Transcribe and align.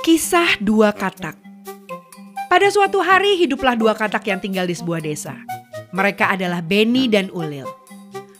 Kisah 0.00 0.56
dua 0.64 0.96
katak. 0.96 1.36
Pada 2.48 2.68
suatu 2.72 3.04
hari 3.04 3.36
hiduplah 3.36 3.76
dua 3.76 3.92
katak 3.92 4.24
yang 4.32 4.40
tinggal 4.40 4.64
di 4.64 4.72
sebuah 4.72 5.04
desa. 5.04 5.36
Mereka 5.92 6.40
adalah 6.40 6.64
Benny 6.64 7.04
dan 7.04 7.28
Ulil. 7.28 7.68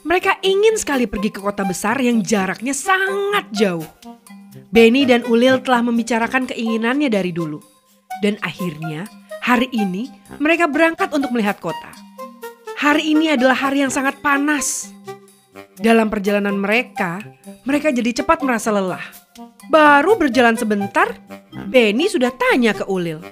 Mereka 0.00 0.40
ingin 0.40 0.80
sekali 0.80 1.04
pergi 1.04 1.28
ke 1.28 1.44
kota 1.44 1.60
besar 1.68 2.00
yang 2.00 2.24
jaraknya 2.24 2.72
sangat 2.72 3.52
jauh. 3.52 3.84
Benny 4.72 5.04
dan 5.04 5.20
Ulil 5.28 5.60
telah 5.60 5.84
membicarakan 5.84 6.48
keinginannya 6.48 7.12
dari 7.12 7.28
dulu. 7.28 7.60
Dan 8.24 8.40
akhirnya 8.40 9.04
hari 9.44 9.68
ini 9.76 10.08
mereka 10.40 10.64
berangkat 10.64 11.12
untuk 11.12 11.28
melihat 11.28 11.60
kota. 11.60 11.92
Hari 12.80 13.12
ini 13.12 13.36
adalah 13.36 13.68
hari 13.68 13.84
yang 13.84 13.92
sangat 13.92 14.16
panas. 14.24 14.96
Dalam 15.76 16.08
perjalanan 16.08 16.56
mereka, 16.56 17.20
mereka 17.68 17.92
jadi 17.92 18.24
cepat 18.24 18.40
merasa 18.40 18.72
lelah. 18.72 19.04
Baru 19.70 20.18
berjalan 20.18 20.58
sebentar, 20.58 21.14
Benny 21.70 22.10
sudah 22.10 22.34
tanya 22.34 22.74
ke 22.74 22.82
Ulil. 22.90 23.22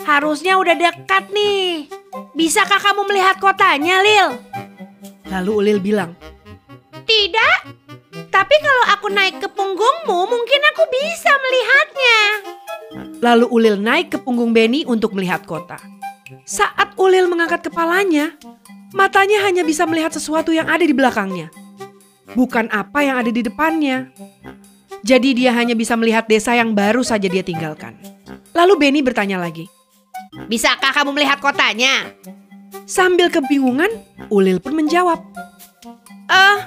Harusnya 0.00 0.56
udah 0.56 0.72
dekat 0.72 1.28
nih. 1.28 1.92
Bisakah 2.32 2.80
kamu 2.80 3.04
melihat 3.04 3.36
kotanya, 3.36 4.00
Lil? 4.00 4.28
Lalu 5.28 5.50
Ulil 5.52 5.78
bilang, 5.84 6.16
Tidak. 7.04 7.58
Tapi 8.32 8.56
kalau 8.64 8.84
aku 8.96 9.12
naik 9.12 9.44
ke 9.44 9.48
punggungmu, 9.52 10.18
mungkin 10.24 10.60
aku 10.72 10.88
bisa 10.88 11.32
melihatnya. 11.36 12.20
Lalu 13.20 13.46
Ulil 13.52 13.76
naik 13.76 14.16
ke 14.16 14.18
punggung 14.24 14.56
Benny 14.56 14.88
untuk 14.88 15.12
melihat 15.12 15.44
kota. 15.44 15.76
Saat 16.48 16.96
Ulil 16.96 17.28
mengangkat 17.28 17.68
kepalanya, 17.68 18.40
matanya 18.96 19.44
hanya 19.44 19.60
bisa 19.68 19.84
melihat 19.84 20.16
sesuatu 20.16 20.48
yang 20.48 20.64
ada 20.64 20.84
di 20.84 20.96
belakangnya. 20.96 21.52
Bukan 22.32 22.72
apa 22.72 23.04
yang 23.04 23.20
ada 23.20 23.28
di 23.28 23.44
depannya. 23.44 24.16
Jadi 25.04 25.36
dia 25.36 25.52
hanya 25.52 25.76
bisa 25.76 25.98
melihat 25.98 26.24
desa 26.24 26.56
yang 26.56 26.72
baru 26.72 27.04
saja 27.04 27.28
dia 27.28 27.44
tinggalkan. 27.44 27.96
Lalu 28.56 28.74
Benny 28.80 29.00
bertanya 29.04 29.36
lagi. 29.36 29.68
Bisakah 30.48 30.92
kamu 30.92 31.16
melihat 31.16 31.40
kotanya? 31.40 32.12
Sambil 32.84 33.32
kebingungan, 33.32 33.88
Ulil 34.28 34.60
pun 34.62 34.76
menjawab. 34.76 35.18
Eh, 36.30 36.58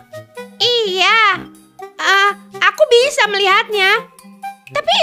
iya. 0.60 1.42
Eh, 1.80 2.32
aku 2.58 2.84
bisa 2.90 3.24
melihatnya. 3.30 3.90
Tapi 4.70 4.98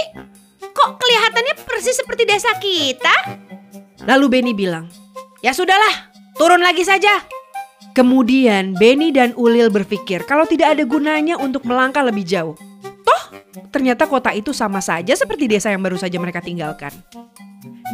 kok 0.73 1.01
kelihatannya 1.01 1.55
persis 1.67 1.99
seperti 1.99 2.29
desa 2.29 2.53
kita? 2.59 3.15
Lalu 4.07 4.27
Benny 4.31 4.53
bilang, 4.55 4.87
Ya 5.43 5.55
sudahlah, 5.55 6.11
turun 6.39 6.63
lagi 6.63 6.83
saja. 6.87 7.23
Kemudian 7.97 8.77
Benny 8.77 9.09
dan 9.09 9.33
Ulil 9.41 9.73
berpikir 9.73 10.29
kalau 10.29 10.45
tidak 10.45 10.77
ada 10.77 10.85
gunanya 10.85 11.41
untuk 11.41 11.65
melangkah 11.65 12.05
lebih 12.05 12.29
jauh. 12.29 12.53
Ternyata 13.73 14.09
kota 14.09 14.33
itu 14.33 14.53
sama 14.53 14.81
saja 14.85 15.13
seperti 15.17 15.49
desa 15.49 15.73
yang 15.73 15.83
baru 15.83 15.97
saja 15.97 16.17
mereka 16.21 16.41
tinggalkan. 16.45 16.93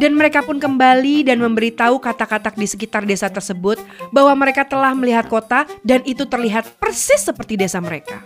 Dan 0.01 0.17
mereka 0.17 0.41
pun 0.41 0.57
kembali 0.57 1.21
dan 1.29 1.37
memberitahu 1.37 2.01
kata-kata 2.01 2.57
di 2.57 2.65
sekitar 2.65 3.05
desa 3.05 3.29
tersebut 3.29 3.77
bahwa 4.09 4.33
mereka 4.33 4.65
telah 4.65 4.91
melihat 4.97 5.29
kota 5.29 5.69
dan 5.85 6.01
itu 6.03 6.25
terlihat 6.25 6.65
persis 6.81 7.21
seperti 7.21 7.61
desa 7.61 7.77
mereka. 7.77 8.25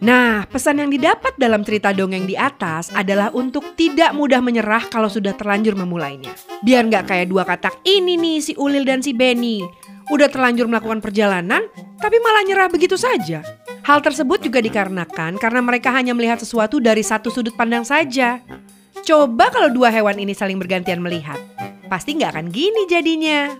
Nah, 0.00 0.48
pesan 0.48 0.80
yang 0.80 0.88
didapat 0.88 1.36
dalam 1.36 1.60
cerita 1.60 1.92
dongeng 1.92 2.24
di 2.24 2.32
atas 2.32 2.88
adalah 2.96 3.28
untuk 3.36 3.76
tidak 3.76 4.16
mudah 4.16 4.40
menyerah 4.40 4.88
kalau 4.88 5.12
sudah 5.12 5.36
terlanjur 5.36 5.76
memulainya. 5.76 6.32
Biar 6.64 6.88
nggak 6.88 7.04
kayak 7.04 7.28
dua 7.28 7.44
katak 7.44 7.84
ini 7.84 8.16
nih 8.16 8.38
si 8.40 8.52
Ulil 8.56 8.88
dan 8.88 9.04
si 9.04 9.12
Benny. 9.12 9.60
Udah 10.08 10.32
terlanjur 10.32 10.66
melakukan 10.72 11.04
perjalanan, 11.04 11.68
tapi 12.00 12.16
malah 12.16 12.42
nyerah 12.48 12.68
begitu 12.72 12.96
saja. 12.96 13.44
Hal 13.90 14.06
tersebut 14.06 14.38
juga 14.38 14.62
dikarenakan 14.62 15.34
karena 15.34 15.58
mereka 15.58 15.90
hanya 15.90 16.14
melihat 16.14 16.38
sesuatu 16.38 16.78
dari 16.78 17.02
satu 17.02 17.26
sudut 17.26 17.58
pandang 17.58 17.82
saja. 17.82 18.38
Coba 19.02 19.50
kalau 19.50 19.66
dua 19.66 19.90
hewan 19.90 20.14
ini 20.14 20.30
saling 20.30 20.62
bergantian 20.62 21.02
melihat, 21.02 21.42
pasti 21.90 22.14
nggak 22.14 22.38
akan 22.38 22.46
gini 22.54 22.86
jadinya. 22.86 23.50